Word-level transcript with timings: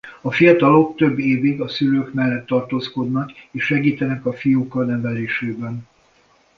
A 0.21 0.31
fiatalok 0.31 0.95
több 0.95 1.19
évig 1.19 1.61
a 1.61 1.67
szülők 1.67 2.13
mellett 2.13 2.45
tartózkodnak 2.45 3.31
és 3.51 3.63
segítenek 3.65 4.25
a 4.25 4.33
fióka 4.33 4.85
nevelésben. 4.85 5.87